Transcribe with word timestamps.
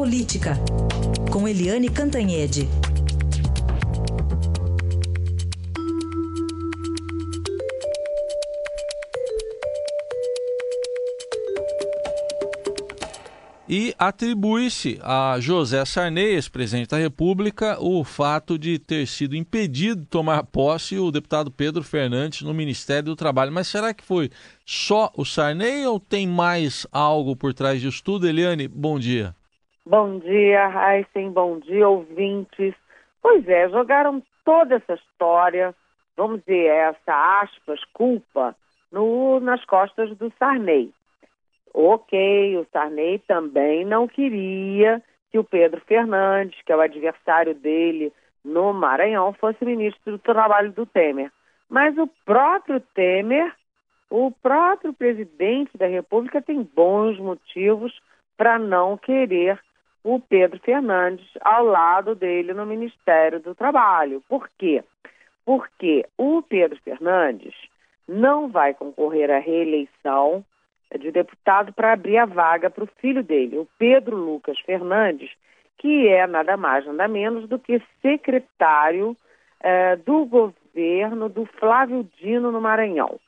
Política, 0.00 0.56
com 1.30 1.46
Eliane 1.46 1.90
Cantanhede. 1.90 2.66
e 13.68 13.94
atribui-se 13.98 14.98
a 15.02 15.36
José 15.38 15.84
Sarney, 15.84 16.34
ex-presidente 16.34 16.88
da 16.88 16.96
República, 16.96 17.76
o 17.78 18.02
fato 18.02 18.58
de 18.58 18.78
ter 18.78 19.06
sido 19.06 19.36
impedido 19.36 20.00
de 20.00 20.06
tomar 20.06 20.44
posse 20.44 20.98
o 20.98 21.10
deputado 21.10 21.50
Pedro 21.50 21.84
Fernandes 21.84 22.40
no 22.40 22.54
Ministério 22.54 23.04
do 23.04 23.16
Trabalho. 23.16 23.52
Mas 23.52 23.68
será 23.68 23.92
que 23.92 24.02
foi 24.02 24.30
só 24.64 25.12
o 25.14 25.26
Sarney 25.26 25.86
ou 25.86 26.00
tem 26.00 26.26
mais 26.26 26.86
algo 26.90 27.36
por 27.36 27.52
trás 27.52 27.82
disso 27.82 28.02
tudo? 28.02 28.26
Eliane, 28.26 28.66
bom 28.66 28.98
dia. 28.98 29.36
Bom 29.86 30.18
dia, 30.18 30.68
Heisen, 30.68 31.32
bom 31.32 31.58
dia, 31.58 31.88
ouvintes. 31.88 32.74
Pois 33.22 33.48
é, 33.48 33.68
jogaram 33.70 34.22
toda 34.44 34.74
essa 34.76 34.92
história, 34.94 35.74
vamos 36.16 36.40
dizer, 36.40 36.66
essa 36.66 37.40
aspas, 37.40 37.82
culpa, 37.94 38.54
no, 38.92 39.40
nas 39.40 39.64
costas 39.64 40.14
do 40.18 40.30
Sarney. 40.38 40.92
Ok, 41.72 42.58
o 42.58 42.66
Sarney 42.70 43.20
também 43.20 43.84
não 43.86 44.06
queria 44.06 45.02
que 45.32 45.38
o 45.38 45.44
Pedro 45.44 45.80
Fernandes, 45.86 46.60
que 46.62 46.72
é 46.72 46.76
o 46.76 46.80
adversário 46.80 47.54
dele 47.54 48.12
no 48.44 48.74
Maranhão, 48.74 49.32
fosse 49.32 49.64
ministro 49.64 50.12
do 50.12 50.18
Trabalho 50.18 50.72
do 50.72 50.84
Temer. 50.84 51.32
Mas 51.70 51.96
o 51.96 52.06
próprio 52.26 52.80
Temer, 52.94 53.54
o 54.10 54.30
próprio 54.30 54.92
presidente 54.92 55.76
da 55.78 55.86
República, 55.86 56.42
tem 56.42 56.62
bons 56.62 57.18
motivos 57.18 57.98
para 58.36 58.58
não 58.58 58.98
querer 58.98 59.58
o 60.02 60.18
Pedro 60.20 60.58
Fernandes 60.60 61.26
ao 61.40 61.64
lado 61.64 62.14
dele 62.14 62.52
no 62.52 62.66
Ministério 62.66 63.40
do 63.40 63.54
Trabalho. 63.54 64.22
Por 64.28 64.48
quê? 64.58 64.82
Porque 65.44 66.06
o 66.16 66.42
Pedro 66.42 66.78
Fernandes 66.82 67.54
não 68.08 68.48
vai 68.48 68.74
concorrer 68.74 69.30
à 69.30 69.38
reeleição 69.38 70.44
de 70.98 71.12
deputado 71.12 71.72
para 71.72 71.92
abrir 71.92 72.18
a 72.18 72.26
vaga 72.26 72.68
para 72.68 72.84
o 72.84 72.88
filho 72.98 73.22
dele, 73.22 73.58
o 73.58 73.68
Pedro 73.78 74.16
Lucas 74.16 74.58
Fernandes, 74.60 75.30
que 75.78 76.08
é 76.08 76.26
nada 76.26 76.56
mais, 76.56 76.84
nada 76.86 77.06
menos 77.06 77.48
do 77.48 77.58
que 77.58 77.80
secretário 78.02 79.16
eh, 79.62 79.96
do 79.96 80.24
governo 80.24 81.28
do 81.28 81.46
Flávio 81.46 82.08
Dino 82.18 82.50
no 82.50 82.60
Maranhão. 82.60 83.20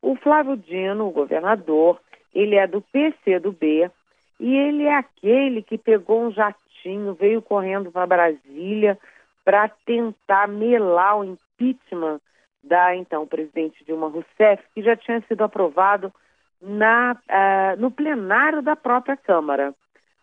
O 0.00 0.14
Flávio 0.14 0.56
Dino, 0.56 1.08
o 1.08 1.10
governador, 1.10 2.00
ele 2.32 2.54
é 2.54 2.66
do 2.66 2.80
PC 2.80 3.40
do 3.40 3.50
B 3.50 3.90
e 4.38 4.56
ele 4.56 4.84
é 4.84 4.94
aquele 4.94 5.62
que 5.62 5.76
pegou 5.76 6.22
um 6.22 6.30
jatinho, 6.30 7.14
veio 7.14 7.42
correndo 7.42 7.90
para 7.90 8.06
Brasília 8.06 8.98
para 9.44 9.68
tentar 9.68 10.46
melar 10.46 11.18
o 11.18 11.24
impeachment 11.24 12.20
da 12.62 12.94
então 12.94 13.26
presidente 13.26 13.84
Dilma 13.84 14.08
Rousseff, 14.08 14.62
que 14.74 14.82
já 14.82 14.96
tinha 14.96 15.20
sido 15.22 15.42
aprovado 15.42 16.12
na, 16.60 17.12
uh, 17.12 17.80
no 17.80 17.90
plenário 17.90 18.62
da 18.62 18.76
própria 18.76 19.16
Câmara. 19.16 19.74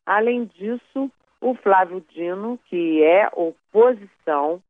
Além 0.06 0.46
disso, 0.46 1.12
o 1.42 1.56
Flávio 1.56 2.04
Dino, 2.10 2.60
que 2.66 3.04
é 3.04 3.30
oposição 3.34 4.62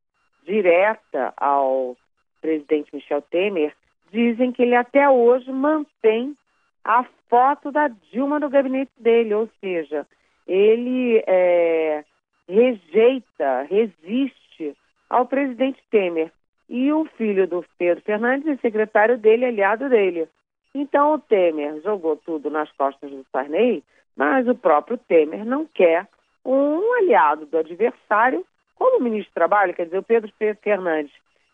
direta 0.43 1.33
ao 1.35 1.97
presidente 2.41 2.93
Michel 2.93 3.21
Temer, 3.23 3.75
dizem 4.11 4.51
que 4.51 4.61
ele 4.61 4.75
até 4.75 5.09
hoje 5.09 5.51
mantém 5.51 6.35
a 6.85 7.03
foto 7.27 7.71
da 7.71 7.87
Dilma 7.87 8.39
no 8.39 8.47
gabinete 8.47 8.91
dele, 8.97 9.33
ou 9.33 9.49
seja, 9.59 10.05
ele 10.47 11.21
é, 11.25 12.05
rejeita, 12.47 13.63
resiste 13.63 14.77
ao 15.09 15.25
presidente 15.25 15.81
Temer. 15.89 16.31
E 16.69 16.91
o 16.93 17.05
filho 17.17 17.47
do 17.47 17.65
Pedro 17.77 18.03
Fernandes 18.03 18.47
é 18.47 18.55
secretário 18.57 19.17
dele, 19.17 19.45
aliado 19.45 19.89
dele. 19.89 20.27
Então 20.73 21.13
o 21.13 21.19
Temer 21.19 21.81
jogou 21.81 22.17
tudo 22.17 22.49
nas 22.49 22.71
costas 22.73 23.09
do 23.09 23.25
Sarney, 23.31 23.83
mas 24.15 24.47
o 24.47 24.55
próprio 24.55 24.97
Temer 24.97 25.43
não 25.43 25.65
quer 25.65 26.07
um 26.43 26.93
aliado 26.99 27.47
do 27.47 27.57
adversário 27.57 28.45
como 28.75 29.01
ministro 29.01 29.31
do 29.31 29.35
Trabalho, 29.35 29.73
quer 29.73 29.85
dizer, 29.85 29.97
o 29.97 30.03
Pedro 30.03 30.31
Fernandes 30.61 31.13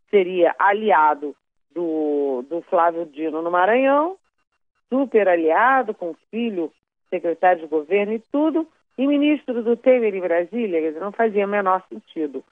seria 0.09 0.53
aliado 0.59 1.35
do, 1.73 2.43
do 2.49 2.61
Flávio 2.63 3.05
Dino 3.05 3.41
no 3.41 3.51
Maranhão, 3.51 4.17
super 4.91 5.29
aliado, 5.29 5.93
com 5.93 6.13
filho, 6.29 6.69
secretário 7.09 7.61
de 7.61 7.67
governo 7.67 8.13
e 8.13 8.19
tudo, 8.19 8.67
e 8.97 9.07
ministro 9.07 9.63
do 9.63 9.77
Temer 9.77 10.13
em 10.13 10.19
Brasília, 10.19 10.81
quer 10.81 10.87
dizer, 10.89 10.99
não 10.99 11.13
fazia 11.13 11.45
o 11.45 11.49
menor 11.49 11.81
sentido. 11.87 12.43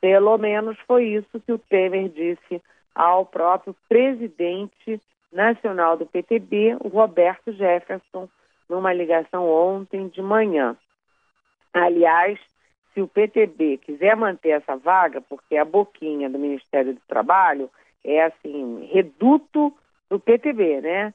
Pelo 0.00 0.36
menos 0.36 0.76
foi 0.86 1.04
isso 1.06 1.40
que 1.40 1.52
o 1.52 1.58
Temer 1.58 2.08
disse 2.08 2.60
ao 2.94 3.24
próprio 3.24 3.74
presidente 3.88 5.00
nacional 5.32 5.96
do 5.96 6.04
PTB, 6.04 6.76
o 6.80 6.88
Roberto 6.88 7.52
Jefferson, 7.52 8.28
numa 8.68 8.92
ligação 8.92 9.48
ontem 9.48 10.08
de 10.08 10.20
manhã. 10.20 10.76
Aliás, 11.72 12.38
se 12.92 13.00
o 13.00 13.08
PTB 13.08 13.78
quiser 13.78 14.16
manter 14.16 14.50
essa 14.50 14.76
vaga, 14.76 15.20
porque 15.20 15.56
a 15.56 15.64
boquinha 15.64 16.30
do 16.30 16.38
Ministério 16.38 16.94
do 16.94 17.00
Trabalho 17.08 17.70
é 18.04 18.24
assim, 18.24 18.88
reduto 18.92 19.72
do 20.08 20.20
PTB, 20.20 20.80
né? 20.80 21.14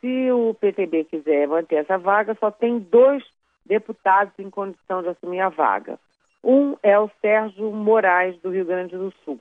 Se 0.00 0.30
o 0.32 0.54
PTB 0.54 1.04
quiser 1.04 1.46
manter 1.46 1.76
essa 1.76 1.98
vaga, 1.98 2.36
só 2.40 2.50
tem 2.50 2.78
dois 2.78 3.22
deputados 3.66 4.32
em 4.38 4.48
condição 4.48 5.02
de 5.02 5.08
assumir 5.08 5.40
a 5.40 5.48
vaga. 5.48 5.98
Um 6.42 6.76
é 6.82 6.98
o 6.98 7.10
Sérgio 7.20 7.70
Moraes, 7.70 8.40
do 8.40 8.50
Rio 8.50 8.64
Grande 8.64 8.96
do 8.96 9.12
Sul, 9.24 9.38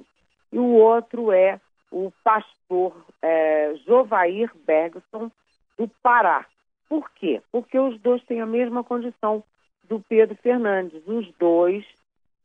e 0.52 0.59
o 0.59 0.74
outro 0.74 1.31
é 1.31 1.59
o 1.92 2.12
pastor 2.24 2.94
é, 3.22 3.74
Jovair 3.86 4.52
Bergson, 4.66 5.31
do 5.78 5.88
Pará. 6.03 6.46
Por 6.88 7.09
quê? 7.12 7.42
Porque 7.52 7.80
os 7.80 8.00
dois 8.02 8.24
têm 8.25 8.42
a 8.42 8.46
mesma 8.46 8.84
condição 8.84 9.44
do 9.88 10.00
Pedro 10.00 10.36
Fernandes. 10.36 11.02
Os 11.08 11.31
dois 11.40 11.86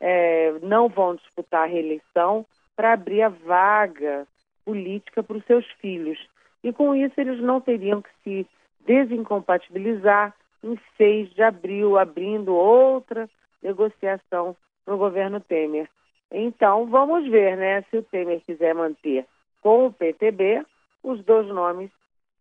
é, 0.01 0.53
não 0.63 0.89
vão 0.89 1.17
disputar 1.17 1.65
a 1.65 1.71
reeleição 1.71 2.47
para 2.77 2.93
abrir 2.93 3.23
a 3.23 3.29
vaga 3.29 4.27
política 4.65 5.23
para 5.23 5.37
os 5.37 5.45
seus 5.45 5.67
filhos. 5.81 6.19
E 6.65 6.73
com 6.73 6.95
isso 6.95 7.15
eles 7.19 7.39
não 7.41 7.61
teriam 7.61 8.01
que 8.01 8.11
se 8.25 8.47
desincompatibilizar 8.87 10.35
em 10.63 10.79
6 10.97 11.35
de 11.35 11.43
abril, 11.43 11.99
abrindo 11.99 12.55
outra 12.55 13.29
negociação 13.63 14.57
no 14.87 14.97
governo 14.97 15.41
Temer. 15.41 15.89
Então, 16.33 16.87
vamos 16.87 17.29
ver, 17.31 17.57
né? 17.57 17.83
Se 17.83 17.99
o 17.99 18.03
Temer 18.03 18.41
quiser 18.41 18.75
manter 18.75 19.27
com 19.61 19.87
o 19.87 19.93
PTB, 19.93 20.65
os 21.03 21.23
dois 21.23 21.47
nomes 21.49 21.91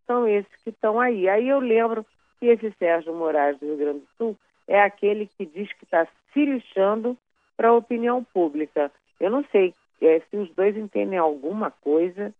são 0.08 0.26
esses 0.26 0.52
que 0.64 0.70
estão 0.70 1.00
aí. 1.00 1.28
Aí 1.28 1.50
eu 1.50 1.60
lembro 1.60 2.06
que 2.40 2.48
esse 2.48 2.72
Sérgio 2.80 3.14
Moraes 3.14 3.60
do 3.60 3.66
Rio 3.66 3.78
Grande 3.78 4.00
do 4.00 4.08
Sul 4.18 4.38
é 4.68 4.82
aquele 4.82 5.28
que 5.38 5.46
diz 5.46 5.72
que 5.74 5.84
está 5.84 6.08
se 6.32 6.46
lixando 6.46 7.18
para 7.58 7.70
a 7.70 7.74
opinião 7.74 8.24
pública. 8.24 8.90
Eu 9.20 9.30
não 9.30 9.44
sei 9.52 9.74
é, 10.02 10.22
se 10.30 10.38
os 10.38 10.50
dois 10.56 10.76
entendem 10.78 11.20
alguma 11.20 11.72
coisa 11.72 12.34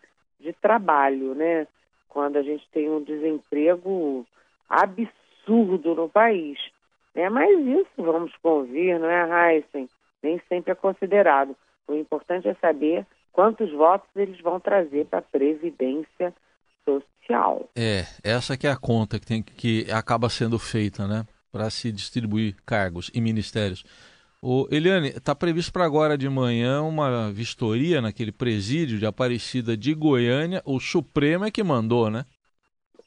de 0.44 0.54
trabalho, 0.54 1.34
né? 1.34 1.68
Quando 2.10 2.38
a 2.38 2.44
gente 2.44 2.68
tem 2.72 2.90
um 2.90 3.04
desemprego 3.04 4.26
absurdo 4.70 5.96
no 5.96 6.10
país. 6.10 6.60
Né? 7.16 7.30
Mas 7.30 7.50
isso, 7.66 7.90
vamos 7.98 8.32
convir, 8.42 9.00
não 9.00 9.10
é, 9.10 9.56
Heisen? 9.56 9.90
Nem 10.22 10.42
sempre 10.48 10.72
é 10.72 10.76
considerado. 10.76 11.56
O 11.88 11.94
importante 11.96 12.48
é 12.48 12.54
saber 12.56 13.06
quantos 13.32 13.72
votos 13.72 14.10
eles 14.16 14.40
vão 14.42 14.60
trazer 14.60 15.06
para 15.06 15.20
a 15.20 15.24
Previdência 15.24 16.34
Social. 16.86 17.70
É, 17.76 18.04
essa 18.24 18.58
que 18.58 18.68
é 18.68 18.72
a 18.72 18.78
conta 18.78 19.20
que, 19.20 19.26
tem, 19.26 19.42
que 19.42 19.90
acaba 19.92 20.30
sendo 20.30 20.60
feita, 20.60 21.08
né? 21.08 21.26
Para 21.52 21.70
se 21.70 21.92
distribuir 21.92 22.56
cargos 22.66 23.12
e 23.14 23.22
ministérios. 23.22 23.84
O 24.46 24.68
Eliane, 24.70 25.08
está 25.08 25.34
previsto 25.34 25.72
para 25.72 25.86
agora 25.86 26.18
de 26.18 26.28
manhã 26.28 26.82
uma 26.82 27.32
vistoria 27.32 28.02
naquele 28.02 28.34
presídio 28.34 29.00
de 29.00 29.06
Aparecida 29.06 29.78
de 29.78 29.94
Goiânia. 29.94 30.62
O 30.66 30.82
Supremo 30.82 31.46
é 31.46 31.50
que 31.50 31.64
mandou, 31.64 32.10
né? 32.10 32.26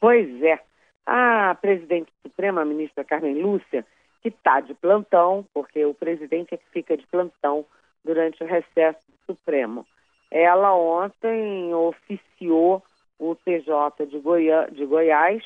Pois 0.00 0.42
é. 0.42 0.58
A 1.04 1.54
presidente 1.60 2.10
suprema, 2.22 2.62
a 2.62 2.64
ministra 2.64 3.04
Carmen 3.04 3.34
Lúcia, 3.34 3.84
que 4.22 4.28
está 4.28 4.60
de 4.60 4.72
plantão, 4.72 5.44
porque 5.52 5.84
o 5.84 5.92
presidente 5.92 6.54
é 6.54 6.56
que 6.56 6.64
fica 6.72 6.96
de 6.96 7.06
plantão 7.06 7.66
durante 8.02 8.42
o 8.42 8.46
recesso 8.46 9.00
do 9.06 9.34
Supremo. 9.34 9.86
Ela 10.30 10.74
ontem 10.74 11.74
oficiou 11.74 12.82
o 13.18 13.34
TJ 13.34 14.06
de, 14.06 14.74
de 14.74 14.86
Goiás, 14.86 15.44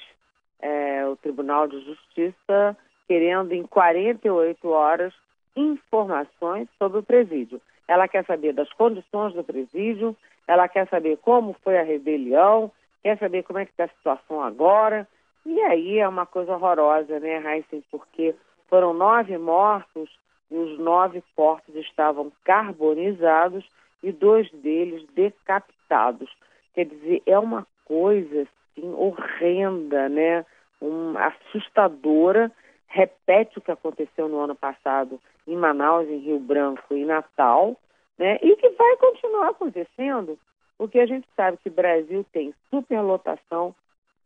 é, 0.60 1.04
o 1.04 1.16
Tribunal 1.16 1.66
de 1.66 1.84
Justiça, 1.84 2.76
querendo 3.08 3.50
em 3.52 3.64
48 3.64 4.68
horas 4.68 5.12
informações 5.56 6.68
sobre 6.78 6.98
o 6.98 7.02
presídio. 7.02 7.60
Ela 7.88 8.06
quer 8.06 8.24
saber 8.24 8.52
das 8.52 8.72
condições 8.72 9.34
do 9.34 9.42
presídio, 9.42 10.16
ela 10.46 10.68
quer 10.68 10.88
saber 10.88 11.16
como 11.18 11.56
foi 11.62 11.78
a 11.78 11.82
rebelião, 11.82 12.70
quer 13.02 13.18
saber 13.18 13.42
como 13.42 13.58
é 13.58 13.64
que 13.64 13.72
está 13.72 13.84
a 13.84 13.88
situação 13.88 14.42
agora. 14.42 15.06
E 15.44 15.60
aí 15.62 15.98
é 15.98 16.08
uma 16.08 16.26
coisa 16.26 16.52
horrorosa, 16.52 17.18
né, 17.18 17.42
Heisen? 17.56 17.82
Porque 17.90 18.34
Foram 18.68 18.94
nove 18.94 19.36
mortos 19.36 20.08
e 20.48 20.54
os 20.54 20.78
nove 20.78 21.22
corpos 21.34 21.74
estavam 21.74 22.30
carbonizados 22.44 23.68
e 24.00 24.12
dois 24.12 24.48
deles 24.52 25.04
decapitados. 25.12 26.30
Quer 26.74 26.86
dizer, 26.86 27.20
é 27.26 27.36
uma 27.36 27.66
coisa 27.84 28.42
assim 28.42 28.94
horrenda, 28.94 30.08
né? 30.08 30.46
Um, 30.80 31.18
assustadora. 31.18 32.50
Repete 32.92 33.58
o 33.58 33.60
que 33.60 33.70
aconteceu 33.70 34.28
no 34.28 34.40
ano 34.40 34.54
passado 34.54 35.20
em 35.46 35.56
Manaus, 35.56 36.08
em 36.08 36.18
Rio 36.18 36.40
Branco 36.40 36.94
e 36.94 37.04
Natal, 37.04 37.76
né? 38.18 38.38
E 38.42 38.56
que 38.56 38.68
vai 38.70 38.96
continuar 38.96 39.50
acontecendo, 39.50 40.36
porque 40.76 40.98
a 40.98 41.06
gente 41.06 41.26
sabe 41.36 41.56
que 41.58 41.68
o 41.68 41.72
Brasil 41.72 42.26
tem 42.32 42.52
superlotação 42.68 43.74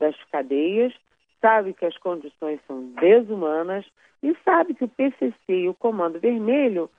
das 0.00 0.16
cadeias, 0.32 0.94
sabe 1.40 1.74
que 1.74 1.84
as 1.84 1.96
condições 1.98 2.58
são 2.66 2.82
desumanas 3.00 3.84
e 4.22 4.34
sabe 4.42 4.72
que 4.72 4.84
o 4.84 4.88
PCC 4.88 5.34
e 5.48 5.68
o 5.68 5.74
Comando 5.74 6.18
Vermelho 6.18 6.90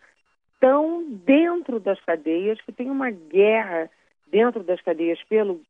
estão 0.53 1.03
dentro 1.09 1.79
das 1.79 1.99
cadeias, 2.01 2.61
que 2.61 2.71
tem 2.71 2.91
uma 2.91 3.09
guerra 3.09 3.89
dentro 4.27 4.63
das 4.63 4.79
cadeias 4.81 5.21
pelo 5.23 5.61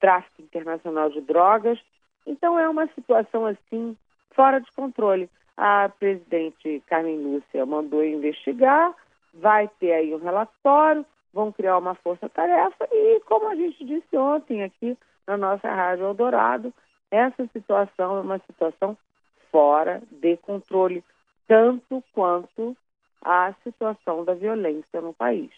tráfico 0.00 0.40
internacional 0.40 1.10
de 1.10 1.20
drogas. 1.20 1.78
Então 2.26 2.58
é 2.58 2.68
uma 2.68 2.86
situação 2.88 3.44
assim 3.44 3.96
fora 4.34 4.58
de 4.60 4.70
controle. 4.72 5.28
A 5.56 5.88
presidente 5.88 6.82
Carmen 6.86 7.18
Lúcia 7.18 7.66
mandou 7.66 8.04
investigar, 8.04 8.94
vai 9.34 9.68
ter 9.78 9.92
aí 9.92 10.14
um 10.14 10.18
relatório, 10.18 11.04
vão 11.32 11.52
criar 11.52 11.78
uma 11.78 11.94
força-tarefa 11.94 12.88
e, 12.90 13.20
como 13.20 13.48
a 13.48 13.54
gente 13.54 13.84
disse 13.84 14.16
ontem 14.16 14.62
aqui 14.62 14.96
na 15.26 15.36
nossa 15.36 15.68
Rádio 15.68 16.06
Eldorado, 16.06 16.72
essa 17.10 17.46
situação 17.52 18.18
é 18.18 18.20
uma 18.20 18.38
situação 18.38 18.96
fora 19.50 20.02
de 20.10 20.36
controle, 20.38 21.04
tanto 21.46 22.02
quanto 22.12 22.76
a 23.22 23.54
situação 23.62 24.24
da 24.24 24.34
violência 24.34 25.00
no 25.00 25.12
país. 25.12 25.50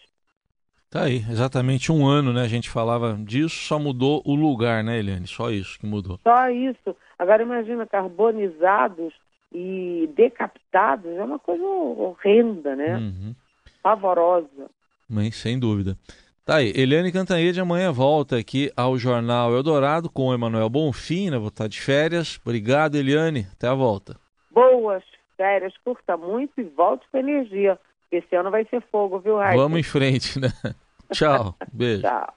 Tá 0.89 1.03
aí, 1.03 1.17
exatamente 1.29 1.91
um 1.91 2.05
ano, 2.05 2.31
né? 2.31 2.43
A 2.43 2.47
gente 2.47 2.69
falava 2.69 3.13
disso, 3.13 3.55
só 3.55 3.79
mudou 3.79 4.21
o 4.25 4.35
lugar, 4.35 4.83
né, 4.83 4.99
Eliane? 4.99 5.27
Só 5.27 5.49
isso 5.49 5.79
que 5.79 5.85
mudou. 5.85 6.19
Só 6.23 6.49
isso. 6.49 6.95
Agora 7.17 7.41
imagina 7.41 7.87
carbonizados 7.87 9.13
e 9.57 10.09
decapitados, 10.13 11.09
é 11.15 11.23
uma 11.23 11.39
coisa 11.39 11.63
horrenda, 11.63 12.75
né? 12.75 12.97
Uhum. 12.97 13.33
Pavorosa. 13.81 14.69
Mas, 15.09 15.37
sem 15.37 15.57
dúvida. 15.57 15.97
Tá 16.43 16.57
aí, 16.57 16.73
Eliane 16.75 17.09
Cantanhede 17.09 17.61
amanhã 17.61 17.89
volta 17.91 18.37
aqui 18.37 18.69
ao 18.75 18.97
Jornal 18.97 19.55
Eldorado 19.55 20.09
com 20.09 20.27
o 20.27 20.33
Emanuel 20.33 20.69
Bonfim, 20.69 21.29
né? 21.29 21.37
Vou 21.37 21.47
estar 21.47 21.69
de 21.69 21.79
férias. 21.79 22.37
Obrigado, 22.45 22.95
Eliane. 22.95 23.47
Até 23.53 23.67
a 23.67 23.73
volta. 23.73 24.17
Boas 24.51 25.03
férias, 25.37 25.73
curta 25.85 26.17
muito 26.17 26.59
e 26.59 26.63
volte 26.63 27.05
com 27.09 27.17
energia. 27.17 27.79
Esse 28.11 28.35
ano 28.35 28.51
vai 28.51 28.65
ser 28.65 28.83
fogo, 28.91 29.19
viu, 29.19 29.37
Raíssa? 29.37 29.57
Vamos 29.57 29.79
em 29.79 29.83
frente, 29.83 30.37
né? 30.37 30.49
Tchau. 31.13 31.55
Beijo. 31.71 32.01
Tchau. 32.01 32.33